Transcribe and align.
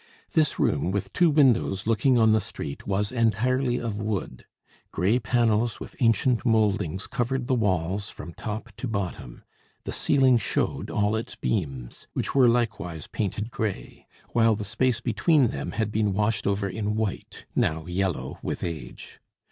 This 0.33 0.57
room, 0.57 0.89
with 0.89 1.13
two 1.13 1.29
windows 1.29 1.85
looking 1.85 2.17
on 2.17 2.31
the 2.31 2.41
street, 2.41 2.87
was 2.87 3.11
entirely 3.11 3.77
of 3.79 4.01
wood. 4.01 4.47
Gray 4.91 5.19
panels 5.19 5.79
with 5.79 5.95
ancient 6.01 6.43
mouldings 6.43 7.05
covered 7.05 7.45
the 7.45 7.53
walls 7.53 8.09
from 8.09 8.33
top 8.33 8.75
to 8.77 8.87
bottom; 8.87 9.43
the 9.83 9.91
ceiling 9.91 10.37
showed 10.39 10.89
all 10.89 11.15
its 11.15 11.35
beams, 11.35 12.07
which 12.13 12.33
were 12.33 12.49
likewise 12.49 13.05
painted 13.05 13.51
gray, 13.51 14.07
while 14.29 14.55
the 14.55 14.63
space 14.63 15.01
between 15.01 15.49
them 15.49 15.73
had 15.73 15.91
been 15.91 16.13
washed 16.13 16.47
over 16.47 16.67
in 16.67 16.95
white, 16.95 17.45
now 17.55 17.85
yellow 17.85 18.39
with 18.41 18.63
age. 18.63 19.19